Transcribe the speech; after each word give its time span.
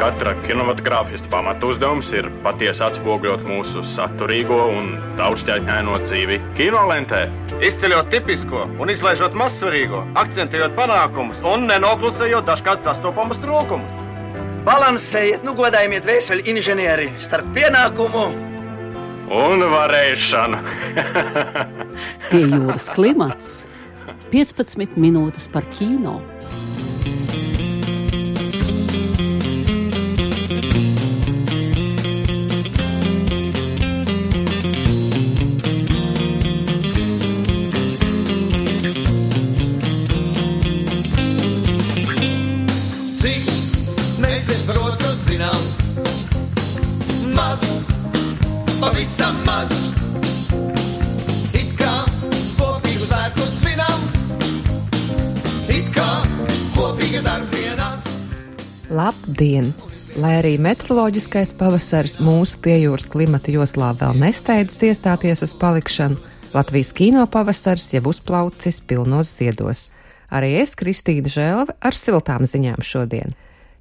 katra 0.00 0.32
kinematogrāfista 0.46 1.28
pamatuzdevums 1.28 2.08
ir 2.16 2.30
patiesi 2.44 2.80
atspoguļot 2.86 3.42
mūsu 3.44 3.82
saturīgo 3.84 4.56
un 4.72 4.94
daudzšķaitņaino 5.18 5.98
dzīvi 6.06 6.38
kinolentē. 6.56 7.26
Izceļot 7.68 8.08
tipisko 8.14 8.64
un 8.80 8.92
izlaižot 8.94 9.36
mazsvarīgo, 9.36 10.00
akcentējot 10.22 10.72
panākumus 10.78 11.42
un 11.44 11.68
nenoklusējot 11.68 12.48
dažkārt 12.48 12.88
sastopamus 12.88 13.42
trūkumus. 13.44 14.06
Balansējiet, 14.64 15.44
nu 15.44 15.52
godājiet 15.58 16.08
vēseli 16.08 16.48
inženieri 16.48 17.10
starp 17.20 17.52
pienākumu 17.56 18.24
un 19.36 19.68
varēšanu. 19.74 20.64
Pie 22.32 22.44
jūras 22.46 22.88
klimats 22.96 23.54
15 24.32 24.96
minūtes 25.00 25.50
par 25.52 25.68
kino. 25.76 26.20
Maz. 49.60 49.76
It 51.56 51.72
kā 51.78 51.92
kopīgu 52.58 53.06
svētku 53.08 53.46
svinam, 53.50 54.06
it 55.68 55.90
kā 55.94 56.08
kopīgas 56.76 57.26
darbdienās. 57.26 58.08
Labdien! 58.90 59.72
Lai 60.20 60.32
arī 60.40 60.56
meteoroloģiskais 60.58 61.52
pavasaris 61.58 62.16
mūsu 62.20 62.58
piejūras 62.64 63.06
klimata 63.12 63.52
joslā 63.54 63.92
vēl 64.00 64.18
nesteidzas 64.18 64.82
iestāties 64.88 65.44
uz 65.46 65.54
palikšanu, 65.56 66.18
Latvijas 66.50 66.90
kino 66.90 67.22
pavasaris 67.30 67.92
jau 67.94 68.02
uzplaucis 68.10 68.80
pilnos 68.82 69.30
ziedos. 69.36 69.84
Arī 70.34 70.56
es, 70.64 70.74
Kristīna 70.78 71.30
Žēlve, 71.30 71.76
ar 71.78 71.94
siltām 71.94 72.42
ziņām 72.46 72.82
šodien. 72.82 73.36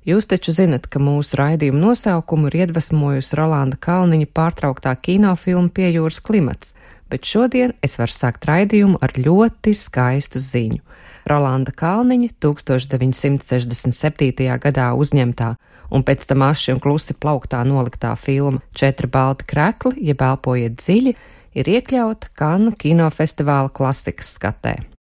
Jūs 0.10 0.26
taču 0.26 0.50
zinat, 0.56 0.88
ka 0.90 0.98
mūsu 0.98 1.38
raidījuma 1.38 1.84
nosaukumu 1.84 2.48
ir 2.50 2.56
iedvesmojusi 2.64 3.36
Rolanda 3.38 3.78
Kalniņa 3.78 4.26
pārtrauktā 4.34 4.96
kinofilma 4.98 5.70
Piejūras 5.76 6.18
klimats, 6.26 6.74
bet 7.12 7.28
šodien 7.30 7.76
es 7.86 8.00
varu 8.00 8.14
sākt 8.16 8.48
raidījumu 8.50 8.98
ar 9.06 9.12
ļoti 9.20 9.76
skaistu 9.78 10.42
ziņu. 10.42 10.82
Rolanda 11.30 11.72
Kalniņa 11.76 12.30
1967. 12.42 14.58
gadā 14.66 14.88
uzņemtā 14.98 15.50
un 15.94 16.02
pēc 16.08 16.26
tam 16.32 16.42
aši 16.48 16.74
un 16.74 16.80
klusi 16.82 17.14
plauktā 17.14 17.62
noliktā 17.68 18.16
filma 18.18 18.64
Četri 18.74 19.08
balti 19.14 19.46
krekli, 19.52 19.94
jeb 20.10 20.20
elpojiet 20.26 20.74
dziļi, 20.80 21.12
ir 21.54 21.66
iekļauta 21.78 22.34
Kanu 22.40 22.74
kinofestivāla 22.82 23.70
klasikas 23.70 24.34
skatē. 24.40 24.99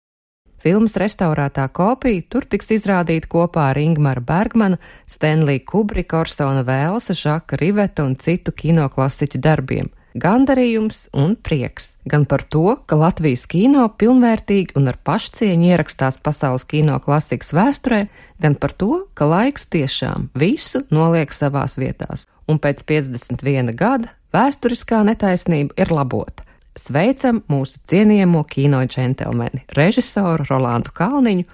Filmas 0.59 0.97
restaurētā 0.99 1.69
kopija 1.71 2.25
tur 2.33 2.47
tiks 2.51 2.73
izrādīta 2.75 3.31
kopā 3.31 3.69
ar 3.71 3.79
Ingmaru 3.79 4.25
Bergmanu, 4.27 4.81
Stanley 5.07 5.61
Kubrika, 5.63 6.25
Orsona 6.25 6.65
Vēlsa, 6.67 7.15
Žaka 7.15 7.61
Riveta 7.61 8.03
un 8.07 8.17
citu 8.19 8.51
kinoklasiķu 8.51 9.39
darbiem. 9.45 9.93
Gandarījums 10.19 11.05
un 11.15 11.37
prieks 11.37 11.93
gan 12.09 12.25
par 12.27 12.43
to, 12.43 12.79
ka 12.91 12.97
Latvijas 12.99 13.45
kino 13.47 13.85
pilnvērtīgi 14.01 14.75
un 14.81 14.91
ar 14.91 14.99
pašcieņu 15.07 15.69
ierakstās 15.69 16.19
pasaules 16.25 16.65
kino 16.67 16.97
klasikas 17.05 17.53
vēsturē, 17.55 18.01
gan 18.43 18.57
par 18.59 18.75
to, 18.75 19.05
ka 19.15 19.29
laiks 19.29 19.69
tiešām 19.71 20.31
visu 20.35 20.83
noliek 20.91 21.31
savās 21.37 21.79
vietās, 21.79 22.27
un 22.49 22.59
pēc 22.59 22.83
51 22.89 23.77
gada 23.79 24.11
vēsturiskā 24.35 25.05
netaisnība 25.07 25.77
ir 25.79 25.95
labota. 25.95 26.48
Sveicam 26.79 27.41
mūsu 27.51 27.81
cienījamo 27.91 28.45
kino 28.47 28.85
džentelmeni, 28.87 29.65
režisoru 29.75 30.47
Rolandu 30.47 30.93
Kalniņu 30.95 31.47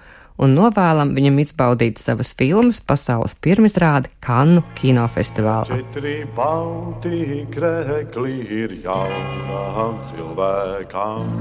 un 0.45 0.53
novēlam 0.53 1.13
viņam 1.15 1.39
izbaudīt 1.41 2.01
savas 2.01 2.33
filmas 2.37 2.81
pasaules 2.83 3.33
pirmizrādi 3.41 4.11
Kannu 4.25 4.61
kinofestivālā. 4.77 5.79
Četri 5.79 6.17
balti 6.37 7.45
krekli 7.55 8.35
ir 8.61 8.75
jaunām 8.85 9.97
cilvēkām. 10.11 11.33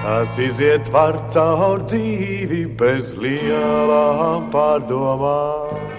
Tas 0.00 0.34
iziet 0.40 0.88
var 0.94 1.20
caur 1.30 1.84
dzīvi 1.84 2.64
bez 2.80 3.12
lielām 3.20 4.48
pārdomām. 4.50 5.89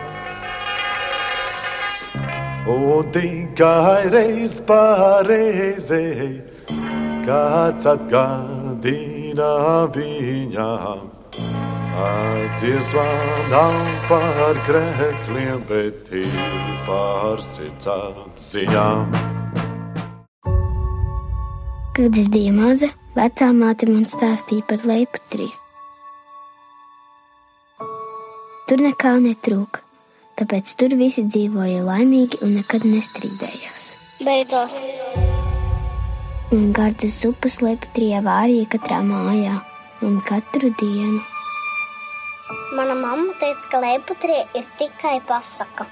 Un 2.67 3.07
tikai 3.09 4.09
reiz 4.13 4.59
pareizei 4.61 6.43
kāds 7.25 7.87
atgādina 7.89 9.49
viņām. 9.95 11.09
Dziesmā 12.61 13.07
nav 13.49 13.75
par 14.05 14.61
krēkliem, 14.69 15.65
bet 15.65 16.13
ir 16.13 16.71
par 16.85 17.41
sirds 17.41 17.89
apziņām. 17.89 19.19
Kad 21.97 22.17
es 22.17 22.29
biju 22.31 22.53
maza, 22.61 22.93
vecā 23.17 23.51
māte 23.57 23.89
man 23.89 24.05
stāstīja 24.05 24.69
par 24.69 24.85
leiputriju. 24.85 25.57
Tur 28.69 28.85
nekā 28.85 29.17
netrūka 29.25 29.90
tāpēc 30.41 30.73
tur 30.79 30.97
visi 30.97 31.23
dzīvoja 31.29 31.83
laimīgi 31.85 32.41
un 32.41 32.55
nekad 32.57 32.87
nestrīdējās. 32.89 33.83
Beidzās! 34.25 34.79
Un 36.51 36.73
gardas 36.75 37.13
zupas 37.21 37.61
leptrijā 37.63 38.19
vārīja 38.25 38.73
katrā 38.73 38.99
mājā 39.05 39.61
un 40.03 40.17
katru 40.25 40.73
dienu. 40.81 41.21
Mana 42.75 42.97
mamma 42.97 43.37
teica, 43.39 43.69
ka 43.71 43.81
leputrija 43.85 44.43
ir 44.57 44.67
tikai 44.81 45.19
pasaka. 45.29 45.87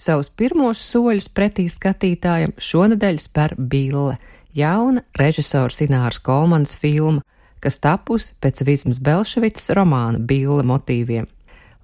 Savus 0.00 0.30
pirmos 0.32 0.80
soļus 0.80 1.26
pretī 1.36 1.66
skatītājam 1.68 2.54
šonadēļ 2.56 3.18
spēr 3.20 3.52
Bille, 3.58 4.14
jauna 4.56 5.02
režisora 5.20 5.74
Sināras 5.74 6.22
Kolmanas 6.24 6.72
filma, 6.80 7.20
kas 7.60 7.76
tapusi 7.84 8.32
pēc 8.40 8.62
Vīsmas 8.64 9.02
Belševicas 9.04 9.68
romāna 9.76 10.22
Bille 10.24 10.64
motīviem. 10.64 11.28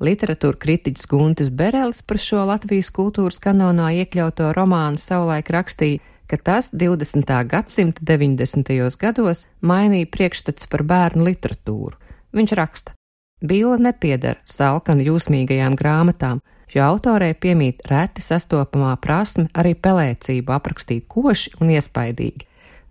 Literatūra 0.00 0.56
kritiķis 0.64 1.10
Guntis 1.12 1.52
Berelis 1.52 2.00
par 2.00 2.20
šo 2.20 2.46
Latvijas 2.48 2.88
kultūras 2.96 3.36
kanonā 3.36 3.92
iekļauto 4.00 4.48
romānu 4.56 5.00
savulaik 5.00 5.52
rakstīja, 5.52 6.00
ka 6.24 6.40
tas 6.40 6.72
20. 6.72 7.36
gadsimta 7.52 8.00
90. 8.00 8.96
gados 8.96 9.44
mainīja 9.60 10.08
priekšstats 10.08 10.72
par 10.72 10.88
bērnu 10.88 11.28
literatūru. 11.28 12.00
Viņš 12.32 12.56
raksta: 12.56 12.96
Bīla 13.44 13.76
nepiedara 13.76 14.40
salkanu 14.48 15.04
jūsmīgajām 15.04 15.76
grāmatām, 15.76 16.40
jo 16.76 16.84
autorei 16.84 17.32
piemīt 17.34 17.84
reti 17.90 18.22
sastopamā 18.24 18.92
prasme 19.00 19.48
arī 19.56 19.74
pelēcību 19.74 20.52
aprakstīt 20.52 21.06
koši 21.08 21.56
un 21.60 21.72
iespaidīgi. 21.76 22.46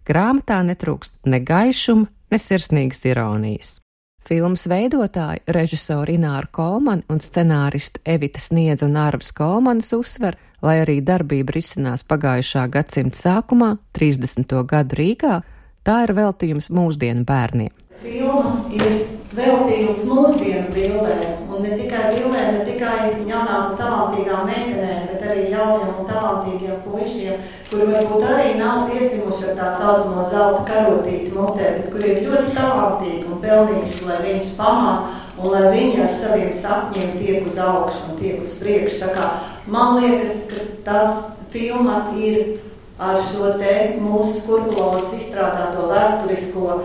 Grāmatā 0.05 0.59
netrūkst 0.65 1.25
ne 1.29 1.41
gaišuma, 1.41 2.05
ne 2.31 2.39
sirsnīgas 2.41 3.05
ironijas. 3.09 3.75
Filmas 4.25 4.65
veidotāji, 4.65 5.43
režisori 5.53 6.15
Ināra 6.17 6.49
Kolmana 6.49 7.05
un 7.13 7.21
scenāriste 7.21 8.01
Evita 8.09 8.41
Sniedz 8.41 8.81
un 8.85 8.97
Ārvas 8.97 9.29
Kolmanas 9.37 9.91
uzsver, 9.93 10.39
lai 10.65 10.79
arī 10.81 10.97
darbība 11.05 11.53
risinās 11.53 12.01
pagājušā 12.09 12.65
gadsimta 12.73 13.19
sākumā, 13.19 13.75
30. 13.93 14.55
gadu 14.65 14.97
Rīgā, 14.97 15.35
tā 15.85 15.99
ir 16.07 16.15
veltījums 16.17 16.71
mūsdienu 16.73 17.21
bērniem. 17.27 17.69
Filma 18.01 18.65
ir 18.73 18.97
veltījums 19.35 20.03
mūsdienu 20.07 20.69
bildēm, 20.75 21.49
un 21.51 21.63
ne 21.65 21.75
tikai 21.75 22.03
bildēm, 22.13 22.53
ne 22.55 22.61
tikai 22.67 22.95
jaunām 23.27 23.71
un 23.71 23.77
talantīgām 23.79 24.47
meitenēm, 24.49 25.05
bet 25.09 25.25
arī 25.27 25.49
jauniem 25.51 25.91
un 25.91 26.09
talantīgiem 26.09 26.79
puišiem, 26.85 27.43
kuri 27.69 27.89
varbūt 27.91 28.25
arī 28.29 28.53
nav 28.59 28.85
piedzimuši 28.91 29.49
ar 29.51 29.59
tā 29.59 29.69
saucamo 29.79 30.25
zelta 30.31 30.63
karotīti 30.69 31.35
mutē, 31.35 31.73
bet 31.79 31.91
kuri 31.93 32.13
ir 32.13 32.23
ļoti 32.29 32.55
talantīgi 32.57 33.23
un 33.27 33.41
pelnījuši, 33.43 34.09
lai 34.09 34.19
viņus 34.23 34.51
pamāt 34.59 35.21
un 35.35 35.51
lai 35.51 35.65
viņi 35.73 36.03
ar 36.05 36.13
saviem 36.15 36.53
sapņiem 36.55 37.17
tiek 37.19 37.47
uz 37.49 37.59
augšu 37.59 38.05
un 38.09 38.19
tiek 38.21 38.39
uz 38.43 38.55
priekšu. 38.59 39.01
Tā 39.03 39.11
kā 39.15 39.31
man 39.67 39.99
liekas, 39.99 40.45
ka 40.49 40.63
tas 40.87 41.25
filma 41.51 42.05
ir 42.15 42.57
ar 42.99 43.17
šo 43.27 43.51
mūsu 44.01 44.37
skurbulos 44.39 45.11
izstrādāto 45.17 45.89
vēsturisko 45.89 46.77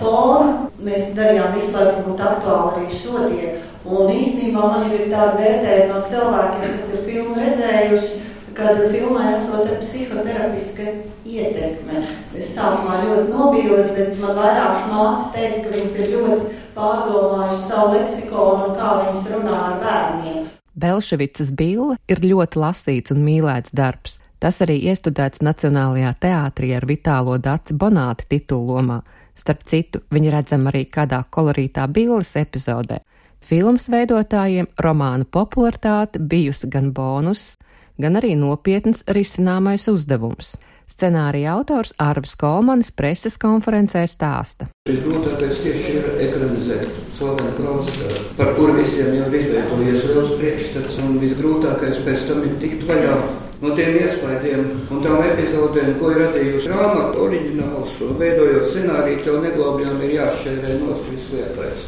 fonu. 0.00 0.70
Mēs 0.80 1.10
darījām 1.16 1.52
visu, 1.56 1.74
lai 1.74 1.90
viņi 1.90 2.06
būtu 2.06 2.24
aktuāli 2.30 2.70
arī 2.72 3.00
šodien. 3.00 3.58
Un 3.88 4.10
īstenībā 4.12 4.64
man 4.72 4.90
ir 4.92 5.06
tāda 5.12 5.36
vērtējuma 5.38 5.94
no 5.94 6.00
cilvēkiem, 6.08 6.72
kas 6.74 6.88
ir 6.92 7.04
filmu 7.06 7.36
redzējuši, 7.38 8.18
kad 8.58 8.80
filmā 8.90 9.32
esot 9.36 9.68
psihoterapiska 9.80 10.86
ietekme. 11.28 12.02
Es 12.36 12.50
sākumā 12.56 12.98
ļoti 13.04 13.26
nobijos, 13.30 13.90
bet 13.94 14.18
man 14.22 14.34
vairākas 14.38 14.86
māsas 14.90 15.28
teica, 15.34 15.62
ka 15.64 15.74
viņas 15.76 15.96
ir 15.96 16.14
ļoti 16.16 16.60
pārdomājuši 16.76 17.60
savu 17.68 17.92
leksikonu 17.94 18.68
un 18.68 18.78
kā 18.78 18.94
viņas 19.02 19.28
runā 19.34 19.58
ar 19.68 19.76
bērniem. 19.84 20.46
Belševicas 20.78 21.52
bille 21.58 21.96
ir 22.10 22.22
ļoti 22.22 22.60
lasīts 22.62 23.14
un 23.14 23.24
mīlēts 23.26 23.74
darbs. 23.74 24.18
Tas 24.38 24.60
arī 24.62 24.76
iestudēts 24.86 25.42
Nacionālajā 25.42 26.12
teātrī 26.22 26.70
ar 26.76 26.86
Vitālo 26.86 27.38
Daci 27.42 27.74
Bonāti 27.74 28.28
titullomā. 28.36 29.00
Starp 29.38 29.64
citu, 29.66 30.02
viņa 30.14 30.34
redzama 30.34 30.70
arī 30.70 30.84
kādā 30.90 31.24
kolorītā 31.30 31.86
billes 31.90 32.30
epizodē. 32.38 33.00
Filmas 33.42 33.86
veidotājiem 33.90 34.66
romāna 34.82 35.26
popularitāte 35.26 36.18
bijusi 36.18 36.70
gan 36.70 36.92
bonus, 36.94 37.56
gan 37.98 38.18
arī 38.18 38.34
nopietns 38.38 39.04
risināmais 39.06 39.86
uzdevums. 39.90 40.56
Scenārija 40.88 41.52
autors 41.52 41.92
Arvis 42.00 42.32
Kolmanis 42.40 42.88
preses 42.96 43.36
konferencē 43.40 44.06
stāsta. 44.08 44.70
Visgrūtākais 44.88 45.60
tieši 45.60 45.92
ir 45.98 46.06
ekranizēt 46.24 47.02
slavenu 47.18 47.52
klauzītāju, 47.58 48.22
par 48.38 48.54
kuru 48.56 48.78
visiem 48.78 49.12
jau 49.18 49.26
izveidojies 49.28 50.08
liels 50.08 50.32
priekšstats, 50.40 50.96
un 51.04 51.20
visgrūtākais 51.20 52.00
pēc 52.06 52.24
tam 52.30 52.40
ir 52.48 52.56
tikt 52.62 52.88
vaļā 52.88 53.18
no 53.60 53.74
tiem 53.76 54.00
iespaidiem 54.00 54.64
un 54.88 55.04
tām 55.04 55.22
epizodēm, 55.26 55.92
ko 56.00 56.12
ir 56.14 56.22
radījusi 56.24 56.72
grāmatu 56.72 57.24
oriģināls, 57.26 57.94
un 58.08 58.18
veidojot 58.22 58.68
scenāriju, 58.72 59.22
tev 59.26 59.40
neglābjām 59.44 60.02
ir 60.06 60.14
jāšķērē 60.16 60.76
nost 60.80 61.08
viss 61.12 61.32
liekais. 61.34 61.86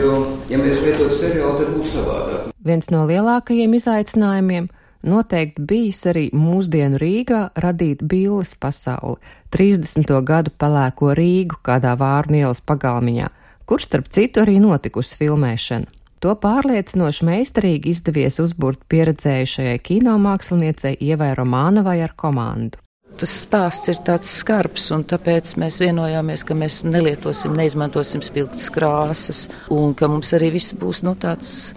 Jo, 0.00 0.18
ja 0.50 0.58
mēs 0.58 0.80
veidotu 0.82 1.14
seriālu, 1.14 1.58
tad 1.60 1.74
būtu 1.76 1.90
savādāk. 1.92 2.46
Viens 2.64 2.88
no 2.90 3.04
lielākajiem 3.06 3.76
izaicinājumiem 3.76 4.70
noteikti 5.02 5.64
bijis 5.68 6.02
arī 6.10 6.26
mūsdienu 6.34 7.00
Rīgā 7.00 7.42
radīt 7.62 8.04
billes 8.08 8.54
pasauli, 8.60 9.18
30. 9.54 10.12
gadu 10.26 10.52
pelēko 10.58 11.12
Rīgu 11.18 11.58
kādā 11.66 11.96
Vārnielas 11.98 12.62
pagalmiņā, 12.64 13.32
kur 13.66 13.82
starp 13.82 14.08
citu 14.12 14.44
arī 14.44 14.58
notikusi 14.62 15.18
filmēšana. 15.20 15.90
To 16.22 16.36
pārliecinoši 16.38 17.26
meistarīgi 17.26 17.90
izdevies 17.90 18.38
uzbūrt 18.38 18.84
pieredzējušajai 18.92 19.80
kinomāksliniecei 19.82 20.94
Ievai 21.02 21.32
Romānovai 21.34 21.98
ar 22.04 22.14
komandu. 22.14 22.78
Tas 23.18 23.32
stāsts 23.42 23.90
ir 23.90 23.98
tāds 24.06 24.30
skarbs, 24.40 24.86
un 24.94 25.02
tāpēc 25.04 25.56
mēs 25.60 25.80
vienojāmies, 25.82 26.44
ka 26.48 26.54
mēs 26.56 26.80
nelietosim, 26.86 27.52
neizmantosim 27.58 28.22
spilgtas 28.24 28.70
krāsas, 28.72 29.42
un 29.70 29.92
ka 29.98 30.08
mums 30.08 30.32
arī 30.38 30.52
viss 30.54 30.76
būs 30.78 31.02
nu, 31.04 31.12
tāds 31.18 31.74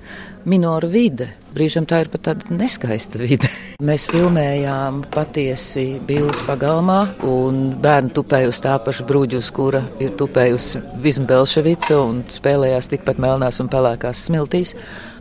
minora 0.50 0.88
vide. 0.90 1.30
Brīžam 1.56 1.86
tā 1.88 2.02
ir 2.04 2.10
pat 2.12 2.26
tāda 2.28 2.56
neskaista 2.56 3.22
vide. 3.22 3.50
Mēs 3.88 4.08
filmējām 4.12 5.04
patiesi 5.14 6.00
Bīlas 6.08 6.44
pagalmā, 6.48 7.00
un 7.28 7.74
bērni 7.82 8.14
tupēja 8.16 8.52
uz 8.52 8.60
tā 8.64 8.76
paša 8.84 9.06
bruģa, 9.08 9.40
uz 9.44 9.52
kura 9.56 9.84
ir 10.04 10.14
tupējusi 10.20 10.84
Visma 11.04 11.30
Belševica 11.32 12.00
un 12.02 12.22
spēlējās 12.32 12.92
tikpat 12.94 13.22
melnās 13.24 13.62
un 13.64 13.72
pelēkās 13.72 14.28
smiltīs. 14.30 14.76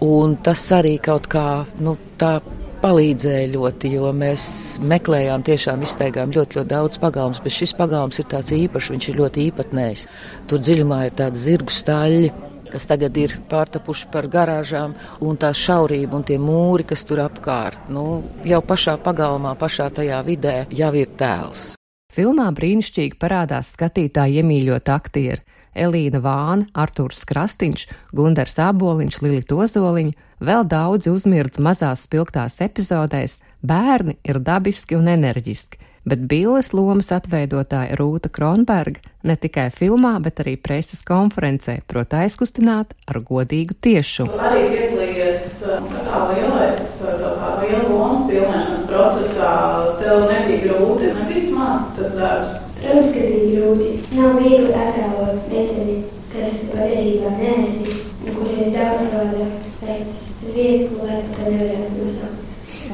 Un 0.04 0.36
tas 0.44 0.64
arī 0.74 0.98
kaut 1.02 1.30
kā, 1.32 1.64
nu, 1.82 1.96
tā 2.20 2.36
palīdzēja 2.84 3.48
ļoti, 3.54 3.94
jo 3.96 4.10
mēs 4.16 4.46
meklējām, 4.84 5.44
tiešām 5.46 5.84
izteigām 5.86 6.34
ļoti, 6.34 6.58
ļoti 6.58 6.72
daudz 6.72 7.00
pagalmus, 7.00 7.40
bet 7.44 7.54
šis 7.56 7.72
pagalms 7.78 8.20
ir 8.20 8.28
tāds 8.28 8.52
īpašs, 8.52 8.90
viņš 8.92 9.08
ir 9.08 9.20
ļoti 9.22 9.46
īpatnējs. 9.48 10.06
Tur 10.50 10.60
dziļumā 10.60 11.06
ir 11.06 11.16
tādi 11.16 11.40
zirgu 11.40 11.72
staļļi, 11.72 12.32
kas 12.74 12.88
tagad 12.90 13.14
ir 13.20 13.36
pārtapuši 13.50 14.10
par 14.10 14.26
garāžām, 14.30 14.96
un 15.22 15.38
tā 15.38 15.52
šaurība 15.54 16.18
un 16.18 16.26
tie 16.26 16.40
mūri, 16.42 16.86
kas 16.90 17.06
tur 17.06 17.22
apkārt, 17.24 17.86
nu, 17.94 18.24
jau 18.46 18.60
pašā 18.66 18.98
pagalmā, 19.04 19.54
pašā 19.60 19.88
tajā 19.94 20.20
vidē 20.26 20.56
jau 20.74 20.90
ir 20.98 21.14
tēls. 21.20 21.72
Filmā 22.14 22.48
brīnišķīgi 22.54 23.18
parādās 23.18 23.72
skatītāji 23.74 24.42
iemīļot 24.42 24.90
aktieri 24.90 25.42
Elīna 25.74 26.20
Vāna, 26.22 26.68
Artūrs 26.78 27.24
Krastīņš, 27.26 27.88
Gundars 28.14 28.60
Aboliņš, 28.62 29.18
Lilita 29.24 29.58
Ozoliņa, 29.64 30.14
vēl 30.44 30.66
daudzi 30.70 31.10
uzmirdz 31.10 31.58
mazās 31.62 32.04
spilgtās 32.06 32.60
epizodēs, 32.62 33.40
bērni 33.62 34.18
ir 34.22 34.38
dabiski 34.38 34.98
un 34.98 35.10
enerģiski, 35.10 35.80
bet 36.08 36.24
Bīles 36.30 36.72
lomas 36.76 37.10
atveidotāja 37.14 37.96
Rūta 37.98 38.30
Kronberga 38.32 39.02
ne 39.24 39.36
tikai 39.40 39.70
filmā, 39.72 40.18
bet 40.24 40.42
arī 40.44 40.54
preses 40.60 41.00
konferencē 41.06 41.78
prot 41.88 42.12
aizkustināt 42.18 42.92
ar 43.08 43.20
godīgu 43.24 43.76
tiešumu. 43.86 44.36
Arī 44.36 44.66
piedalījies 44.74 45.46
kā 45.64 46.20
lielais, 46.30 46.82
kā 47.00 47.54
liela 47.62 47.82
loma 47.88 48.28
filmēšanas 48.28 48.84
procesā. 48.90 49.54
Tev 50.02 50.26
nebija 50.28 50.60
grūti, 50.66 51.12
nebija 51.16 51.46
smagi 51.48 51.96
tas 51.98 52.14
darbs. 52.18 52.54
Protams, 52.80 53.12
ka 53.14 53.24
bija 53.24 53.50
grūti. 53.54 53.92
Nav 54.18 54.38
viegli 54.42 54.72
attēlot 54.76 55.48
metodi, 55.48 55.98
kas 56.34 56.58
patiesībā 56.68 57.32
neesi, 57.38 58.00
un 58.24 58.36
kur 58.36 58.50
ir 58.52 58.72
daudz 58.74 59.06
vārda 59.14 59.48
pēc 59.80 60.18
viegli, 60.50 60.98
lai 61.00 61.22
tā 61.32 61.48
nevarētu 61.48 62.00
nosaukt. 62.00 62.40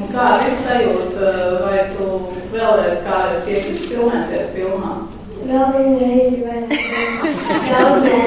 Un 0.01 0.13
kā 0.15 0.27
ir 0.47 0.55
sajūta, 0.57 1.31
vai 1.65 1.81
tu 1.97 2.07
vēlreiz 2.61 3.01
kādreiz 3.07 3.47
piekrīti 3.47 3.89
filmēties 3.91 4.53
filmā? 4.57 4.93
Vēl 5.41 5.73
vienreiz 5.77 6.37
vairāk. 6.45 6.77
Daudz 7.71 8.05
nē. 8.07 8.21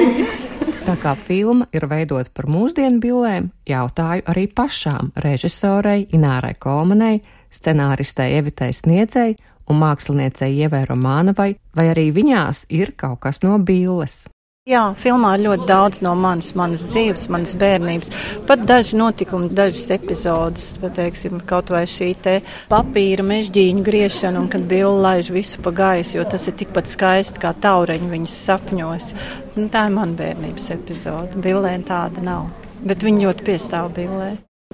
Tā 0.84 0.98
kā 1.00 1.14
filma 1.16 1.64
ir 1.72 1.86
veidota 1.88 2.28
par 2.36 2.44
mūsdienu 2.52 3.00
bildēm, 3.00 3.48
jautāju 3.68 4.26
arī 4.28 4.44
pašām 4.52 5.14
režisorei 5.24 6.04
Inārai 6.12 6.52
Kolmanai, 6.60 7.22
scenāristei 7.54 8.34
Evitai 8.36 8.68
Sniedzei 8.76 9.38
un 9.70 9.80
māksliniecei 9.80 10.52
Ievai 10.60 10.84
Romānavai, 10.90 11.54
vai 11.76 11.88
arī 11.94 12.10
viņās 12.12 12.66
ir 12.68 12.92
kaut 13.00 13.22
kas 13.24 13.40
no 13.46 13.56
billes. 13.56 14.26
Jā, 14.64 14.94
filmā 14.96 15.34
ir 15.36 15.42
ļoti 15.44 15.66
daudz 15.68 15.98
no 16.00 16.14
manas, 16.16 16.46
manas 16.56 16.86
dzīves, 16.88 17.26
manas 17.28 17.50
bērnības. 17.60 18.08
Pat 18.48 18.62
daži 18.64 18.96
notikumi, 18.96 19.50
dažas 19.52 19.90
epizodes, 19.92 20.62
pateiksim, 20.80 21.34
kaut 21.44 21.68
vai 21.68 21.82
šī 21.84 22.08
te 22.24 22.38
papīra 22.70 23.26
mežģīņu 23.28 23.84
griešana, 23.84 24.40
un 24.40 24.48
kad 24.48 24.64
Billa 24.70 24.94
laiž 25.10 25.28
visu 25.36 25.60
pa 25.60 25.68
gaisu, 25.82 26.14
jo 26.16 26.24
tas 26.32 26.48
ir 26.48 26.56
tikpat 26.62 26.88
skaisti 26.88 27.42
kā 27.42 27.52
taureņi 27.66 28.08
viņas 28.14 28.38
sapņos. 28.46 29.10
Nu, 29.58 29.66
tā 29.68 29.84
ir 29.90 29.94
mana 29.98 30.16
bērnības 30.22 30.70
epizode. 30.78 31.44
Billē 31.44 31.74
tāda 31.84 32.24
nav, 32.24 32.48
bet 32.88 33.04
viņa 33.04 33.26
ļoti 33.26 33.46
piestāv 33.50 33.92
Billē. 34.00 34.30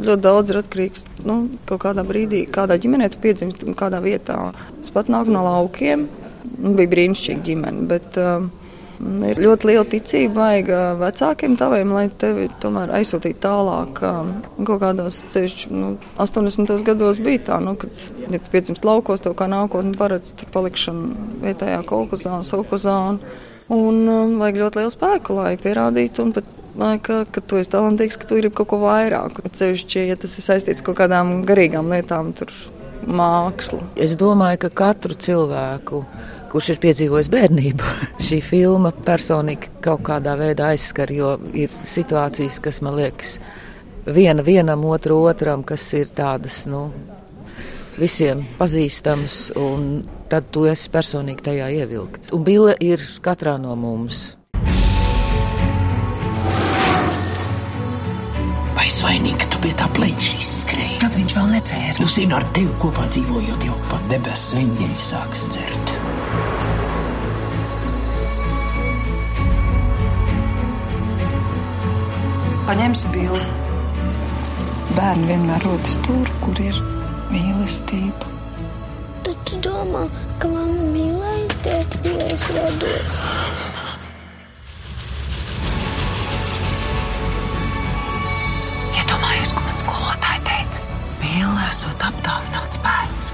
Ļoti 0.06 0.26
daudz 0.28 0.54
ir 0.54 0.60
atkarīgs 0.62 1.06
no 1.24 1.32
nu, 1.32 1.60
kaut 1.66 1.82
kādā 1.88 2.06
brīdī, 2.06 2.44
kādā 2.46 2.78
ģimenē 2.78 3.10
tu 3.10 3.24
piedzimsti 3.26 3.66
un 3.66 3.74
kādā 3.82 3.98
vietā. 4.06 4.38
Es 4.78 4.94
pat 4.94 5.10
nāku 5.10 5.34
no 5.34 5.42
laukiem, 5.50 6.06
nu, 6.60 6.76
bija 6.78 6.94
brīnišķīga 6.94 7.46
ģimene. 7.50 7.88
Bet, 7.90 8.22
uh, 8.22 8.46
Ir 9.00 9.38
ļoti 9.40 9.68
liela 9.70 9.84
ticība 9.88 10.42
vajag 10.42 10.70
vecākiem 11.00 11.54
taviem, 11.56 11.92
lai 11.96 12.04
tevi 12.20 12.48
tomēr 12.60 12.92
aizsūtītu 12.98 13.40
tālāk. 13.46 14.00
Kaut 14.02 14.82
kādās 14.82 15.22
ceļš, 15.32 15.66
nu, 15.72 15.94
80. 16.20 16.74
gados 16.84 17.20
bija 17.24 17.46
tā, 17.48 17.60
nu, 17.64 17.76
kad, 17.80 18.02
ja 18.26 18.40
tu 18.40 18.52
piedzimst 18.52 18.84
laukos, 18.84 19.24
tev 19.24 19.36
kā 19.38 19.48
nākotni 19.48 19.96
paredz 19.96 20.34
palikšanu 20.52 21.40
vietējā 21.46 21.80
kolkozā 21.88 22.36
un 22.42 22.44
savkozā. 22.48 22.96
Un, 23.14 23.20
un 23.72 24.02
um, 24.04 24.36
vajag 24.42 24.60
ļoti 24.64 24.82
lielu 24.82 24.92
spēku, 24.92 25.38
lai 25.38 25.54
pierādītu 25.60 26.26
un 26.26 26.34
pat 26.36 26.56
ka, 27.02 27.24
ka 27.24 27.40
tu 27.40 27.60
esi 27.60 27.72
talantīgs, 27.72 28.20
ka 28.20 28.28
tu 28.28 28.36
gribi 28.36 28.54
kaut 28.60 28.68
ko 28.72 28.82
vairāk. 28.84 29.40
Ceļšķi, 29.48 30.04
ja 30.10 30.18
tas 30.20 30.36
ir 30.36 30.46
saistīts 30.46 30.84
ar 30.84 30.90
kaut 30.90 31.00
kādām 31.00 31.40
garīgām 31.48 31.88
lietām, 31.92 32.34
tur 32.36 32.52
māksla. 33.06 33.80
Es 33.96 34.16
domāju, 34.20 34.64
ka 34.66 34.74
katru 34.82 35.16
cilvēku 35.16 36.04
kurš 36.50 36.72
ir 36.74 36.80
piedzīvojis 36.82 37.30
bērnību. 37.32 37.94
Šī 38.26 38.40
filma 38.44 38.92
personīgi 39.06 39.70
kaut 39.84 40.04
kādā 40.08 40.36
veidā 40.40 40.72
aizskar, 40.74 41.12
jo 41.14 41.36
ir 41.54 41.70
situācijas, 41.70 42.60
kas 42.64 42.80
man 42.84 42.98
liekas 42.98 43.38
viena 44.10 44.44
vienam, 44.46 44.84
otru 44.90 45.20
otram, 45.28 45.62
kas 45.66 45.84
ir 45.98 46.10
tādas, 46.16 46.64
nu, 46.70 46.88
visiem 48.00 48.42
pazīstamas, 48.58 49.50
un 49.60 50.02
tad 50.30 50.50
tu 50.54 50.66
esi 50.70 50.90
personīgi 50.92 51.46
tajā 51.50 51.70
ievilkts. 51.82 52.34
Un 52.36 52.44
Bille 52.46 52.76
ir 52.82 53.02
katrā 53.24 53.56
no 53.60 53.76
mums. 53.78 54.30
Vai 58.74 58.88
svainīgi, 58.88 59.38
ka 59.42 59.52
tu 59.52 59.62
pie 59.62 59.74
tā? 59.76 59.90
Tad 59.90 59.98
necēra. 61.70 62.00
Nu, 62.00 62.08
zinu, 62.08 62.36
ar 62.36 62.44
tevi 62.54 62.72
kopā 62.80 63.06
dzīvojot, 63.10 63.64
jau 63.66 63.76
pat 63.90 64.02
debesu 64.10 64.58
eņģeļi 64.60 64.98
sāks 64.98 65.48
dzert. 65.54 65.94
Paņemsi 72.70 73.10
bildi. 73.14 73.46
Bērni 74.96 75.30
vienmēr 75.30 75.62
rodas 75.64 75.96
tur, 76.06 76.30
kur 76.42 76.60
ir 76.62 76.76
mīlestība. 77.30 78.30
Taču 79.26 79.60
domā, 79.62 80.06
ka 80.42 80.50
mamma 80.50 80.88
mīlēja 80.94 81.76
ja 82.04 82.30
es 82.30 82.48
rados. 82.54 83.20
Iedomājies, 88.98 89.54
ko 89.54 89.66
man. 89.66 89.70
Mīlē 89.90 90.19
esot 91.70 92.02
apdāvināts 92.02 92.80
bērns. 92.82 93.30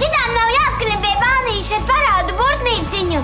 Citām 0.00 0.30
nav 0.34 0.48
jāskrien 0.54 1.02
pie 1.04 1.12
bānīša 1.20 1.78
ar 1.78 1.84
parādu 1.90 2.34
burtnīciņu. 2.38 3.20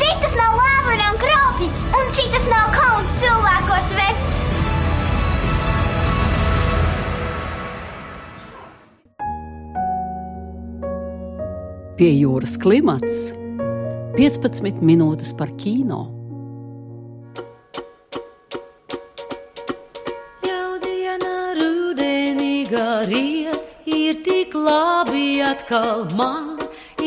Citas 0.00 0.36
nav 0.38 0.54
lāvara 0.56 1.08
un 1.12 1.18
kropi, 1.20 1.66
un 1.98 2.12
citas 2.16 2.46
nav 2.48 2.70
kauns 2.76 3.10
cilvēkos 3.20 3.92
vest. 3.98 4.38
Pie 12.00 12.14
jūras 12.14 12.56
klimats 12.56 13.26
15 14.16 14.80
minūtes 14.80 15.34
par 15.36 15.52
kino. 15.60 16.00
Jau 20.46 20.78
diena 20.80 21.36
rudenīga 21.60 22.88
riet, 23.10 23.39
ir 24.10 24.16
tik 24.26 24.54
labi 24.66 25.26
atkal 25.48 26.00
man, 26.18 26.58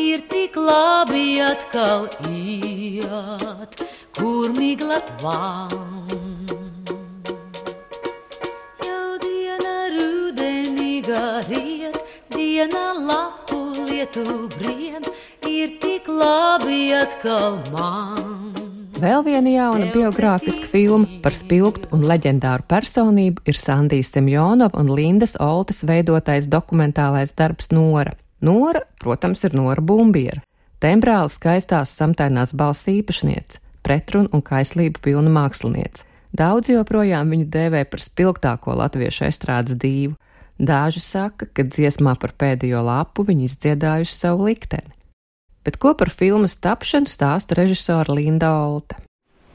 ir 0.02 0.20
tik 0.32 0.54
labi 0.68 1.26
atkal 1.46 2.06
iet, 2.30 3.74
kur 4.18 4.48
miglat 4.60 5.12
vam. 5.24 5.74
Jau 8.86 9.10
diena 9.26 9.76
rudenīga 9.96 11.24
riet, 11.50 12.00
diena 12.36 12.86
lapu 13.10 13.60
lietu 13.84 14.26
brien, 14.56 15.10
ir 15.56 15.78
tik 15.84 16.08
labi 16.22 16.82
atkal 17.04 17.60
man. 17.74 18.63
Vēl 18.94 19.24
viena 19.26 19.50
jauna 19.50 19.88
biogrāfiska 19.90 20.68
filma 20.70 21.18
par 21.22 21.34
spilgtu 21.34 21.88
un 21.96 22.04
leģendāru 22.06 22.62
personību 22.70 23.42
ir 23.50 23.58
Sandijas 23.58 24.12
Semjonova 24.14 24.78
un 24.78 24.92
Lindas 24.94 25.34
Oltes 25.42 25.82
veidotais 25.88 26.46
dokumentālais 26.46 27.34
darbs 27.34 27.72
Nora. 27.74 28.14
Nora, 28.38 28.84
protams, 29.02 29.42
ir 29.42 29.56
Nora 29.58 29.82
Bumbiera, 29.82 30.44
tembrāli 30.78 31.32
skaistās 31.34 31.90
samtainās 31.98 32.54
balss 32.54 32.86
īpašniece, 32.92 33.58
pretrunu 33.82 34.30
un 34.30 34.44
kaislību 34.46 35.02
pilna 35.02 35.32
māksliniece. 35.40 36.06
Daudz 36.34 36.70
joprojām 36.70 37.34
viņu 37.34 37.50
dēvē 37.50 37.84
par 37.90 38.02
spilgtāko 38.02 38.78
latviešu 38.78 39.26
estrādes 39.26 39.74
dīvu. 39.74 40.14
Daži 40.58 41.02
saka, 41.02 41.50
ka 41.50 41.66
dziesmā 41.66 42.14
par 42.22 42.36
pēdējo 42.38 42.86
lapu 42.86 43.26
viņi 43.26 43.50
izdziedājuši 43.50 44.14
savu 44.14 44.52
likteni. 44.52 44.93
Bet 45.64 45.80
ko 45.80 45.94
par 45.96 46.12
filmas 46.12 46.58
tapšanu 46.60 47.08
stāsta 47.08 47.56
režisora 47.56 48.12
Linda 48.12 48.52
Olte? 48.66 48.98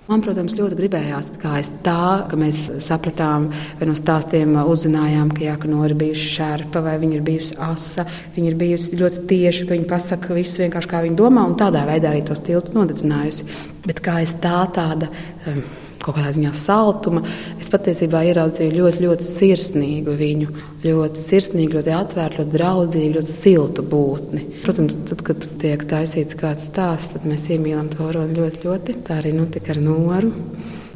Man, 0.10 0.24
protams, 0.25 0.56
ļoti 0.58 0.74
gribējās, 0.74 1.28
kā 1.38 1.51
aiz 1.60 1.68
tā, 1.86 2.25
ka 2.25 2.38
mēs 2.39 2.63
sapratām, 2.82 3.44
vai 3.78 3.86
no 3.86 3.94
stāstiem 3.94 4.56
uzzinājām, 4.58 5.30
ka 5.38 5.44
Jākanora 5.44 5.92
ir 5.92 6.00
bijusi 6.00 6.32
šerpa, 6.32 6.82
vai 6.82 6.96
viņa 6.98 7.20
ir 7.20 7.28
bijusi 7.28 7.60
asa, 7.62 8.08
viņa 8.34 8.50
ir 8.50 8.58
bijusi 8.58 8.98
ļoti 8.98 9.22
tieši, 9.30 9.68
ka 9.70 9.78
viņa 9.78 9.86
pasaka 9.92 10.34
visu 10.34 10.63
vienkārši 10.63 10.89
kā 10.89 11.04
viņa 11.06 11.20
domā, 11.20 11.44
un 11.46 11.54
tādā 11.62 11.86
veidā 11.86 12.10
arī 12.10 12.24
tos 12.25 12.42
tiltus 12.42 12.74
nodedzinājusi. 12.74 13.46
Bet 13.86 14.01
kā 14.01 14.18
aiz 14.24 14.34
tā 14.42 14.63
tāda. 14.74 15.12
Um, 15.46 15.62
kaut 16.10 16.18
kādā 16.18 16.34
ziņā 16.36 16.54
saltuma. 16.58 17.22
Es 17.62 17.70
patiesībā 17.72 18.24
ieraudzīju 18.32 18.75
ļoti, 18.75 19.04
ļoti 19.06 19.28
sirsnīgu 19.28 20.16
viņu. 20.20 20.50
Ļoti 20.84 21.24
sirsnīgu, 21.24 21.78
ļoti 21.78 21.94
atvērtu, 21.94 22.42
ļoti 22.42 22.56
draudzīgu, 22.56 23.13
ļoti 23.20 23.34
siltu 23.34 23.86
būtni. 23.86 24.46
Protams, 24.66 24.98
tad, 25.10 25.24
kad 25.28 25.48
tiek 25.62 25.86
taisīts 25.89 26.38
kāds 26.39 26.70
stāsts, 26.72 27.13
tad 27.16 27.28
mēs 27.30 27.50
iemīlam 27.54 27.92
to 27.94 28.10
roni 28.16 28.38
ļoti, 28.39 28.63
ļoti. 28.66 29.00
Tā 29.08 29.22
arī 29.22 29.36
notika 29.38 29.75
ar 29.75 29.84
Noru. 29.84 30.34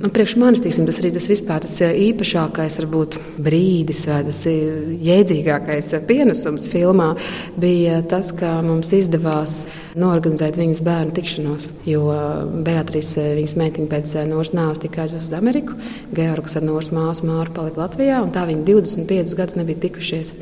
Nu, 0.03 0.09
priekš 0.09 0.33
manis 0.35 0.59
tiksim, 0.59 0.83
tas 0.83 0.97
arī 0.99 1.13
tas 1.15 1.29
vispār 1.31 1.61
tas 1.63 1.77
īpašākais, 1.79 2.75
varbūt 2.81 3.15
brīdis 3.39 4.01
vai 4.09 4.17
tas 4.27 4.41
jēdzīgākais 4.43 5.93
pienesums 6.09 6.65
filmā 6.67 7.13
bija 7.55 8.01
tas, 8.11 8.33
ka 8.35 8.57
mums 8.67 8.91
izdevās 8.97 9.61
norganizēt 9.95 10.59
viņas 10.59 10.81
bērnu 10.83 11.15
tikšanos. 11.15 11.69
Jo 11.87 12.01
Beatrice, 12.67 13.29
viņas 13.37 13.55
meitiņa 13.61 13.91
pēc 13.93 14.15
Noras 14.27 14.51
nāves 14.51 14.83
tika 14.83 15.05
aizvest 15.05 15.29
uz 15.29 15.37
Ameriku, 15.37 15.77
Georgs 16.11 16.57
ar 16.59 16.67
Noras 16.67 16.91
māsu 16.91 17.29
Māru 17.29 17.55
palika 17.55 17.85
Latvijā, 17.85 18.17
un 18.25 18.33
tā 18.35 18.43
viņi 18.49 18.67
25 18.73 19.37
gadus 19.39 19.55
nebija 19.61 19.85
tikušies. 19.85 20.33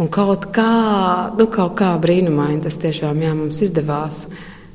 Un 0.00 0.08
kaut 0.08 0.48
kā, 0.56 0.70
nu, 1.36 1.44
kaut 1.52 1.76
kā 1.82 1.92
brīnumaini 2.00 2.64
tas 2.64 2.80
tiešām 2.80 3.20
jā, 3.20 3.36
mums 3.36 3.60
izdevās. 3.68 4.24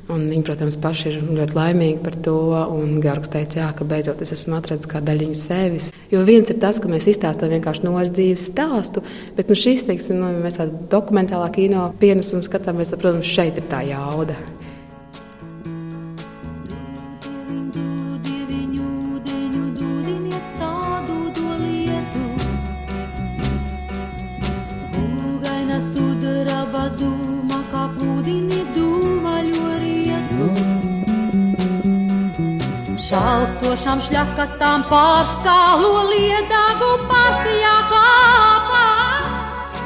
Un 0.06 0.28
viņi, 0.30 0.44
protams, 0.46 0.76
paši 0.78 1.08
ir 1.10 1.16
ļoti 1.34 1.56
laimīgi 1.56 2.02
par 2.04 2.14
to. 2.22 2.36
Gārgs 3.02 3.32
teica, 3.32 3.58
jā, 3.64 3.70
ka 3.74 3.86
beidzot 3.88 4.22
es 4.22 4.30
esmu 4.36 4.54
atradzis 4.60 4.90
kā 4.90 5.00
daļiņu 5.02 5.38
sevis. 5.38 5.90
Jo 6.12 6.22
viens 6.26 6.50
ir 6.52 6.60
tas, 6.62 6.78
ka 6.82 6.90
mēs 6.90 7.08
izstāstām 7.10 7.50
vienkārši 7.56 7.86
noras 7.88 8.12
dzīves 8.14 8.46
stāstu, 8.52 9.02
bet 9.38 9.50
nu, 9.50 9.58
šis, 9.58 9.88
teiksim, 9.88 10.22
nu, 10.22 10.30
mēs 10.44 10.60
tādu 10.60 10.78
dokumentālā 10.92 11.50
kino 11.56 11.88
pienesumu 12.02 12.46
skatāmies, 12.46 12.94
tad, 12.94 13.02
protams, 13.02 13.34
šeit 13.34 13.58
ir 13.58 13.66
tā 13.72 13.82
jauda. 13.90 14.38
Šalcošām 33.76 34.00
šļakatām 34.06 34.84
pārstālo 34.88 36.06
liedagu 36.08 36.86
pārstajā 37.10 37.74
kāpās. 37.90 39.82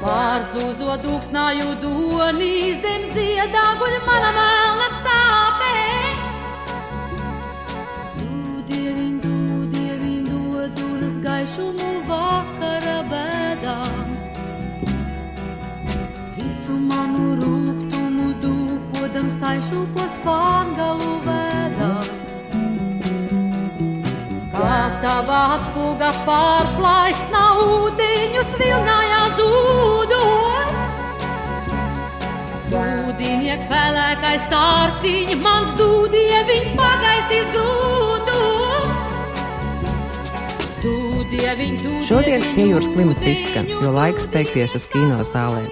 Pārzūzo 0.00 0.96
dūksnāju 1.04 1.76
donīs, 1.84 2.80
dem 2.80 3.04
ziedaguļ 3.12 3.98
mana 4.08 4.32
atspūga 26.06 26.26
pārplaisna 26.26 27.42
ūdeņus 27.62 28.50
vilnājās 28.60 29.32
dūdot. 29.38 30.74
Dūdiniek 32.70 33.64
pelēkais 33.70 34.44
tārtiņ, 34.52 35.34
mans 35.40 35.72
dūdieviņ 35.80 36.68
pagaisīs 36.78 37.50
grūdus. 37.54 39.02
Dūdieviņ, 40.84 41.74
dūdieviņ, 41.82 42.06
Šodien 42.06 42.46
pie 42.54 42.68
jūras 42.70 42.92
klimats 42.94 43.26
izskan, 43.26 43.66
jo 43.66 43.90
laiks 43.90 44.28
steigties 44.28 44.76
uz 44.78 44.86
kino 44.92 45.18
zālēm. 45.26 45.70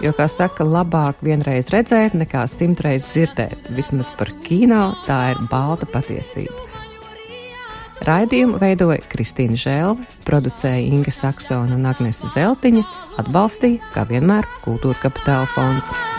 Jo, 0.00 0.14
kā 0.16 0.24
saka, 0.32 0.64
labāk 0.64 1.20
vienreiz 1.20 1.68
redzēt, 1.68 2.16
nekā 2.16 2.46
simtreiz 2.48 3.04
dzirdēt. 3.10 3.68
Vismaz 3.76 4.08
par 4.16 4.32
kino 4.46 4.94
tā 5.04 5.26
ir 5.34 5.44
balta 5.52 5.84
patiesība. 5.90 6.69
Raidījumu 8.08 8.60
veidoja 8.60 9.02
Kristīna 9.12 9.58
Žēlve, 9.60 10.06
producēja 10.28 10.86
Inga 10.88 11.12
Saksona 11.14 11.76
un 11.76 11.88
Agnese 11.90 12.30
Zeltiņa, 12.32 12.86
atbalstīja, 13.20 13.92
kā 13.94 14.06
vienmēr, 14.08 14.48
Kultūra 14.64 15.04
Kapitāla 15.04 15.50
fonds. 15.52 16.09